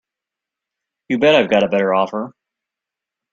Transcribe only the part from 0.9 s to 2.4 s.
You bet I've got a better offer.